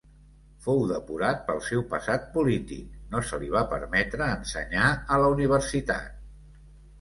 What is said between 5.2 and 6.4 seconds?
la Universitat.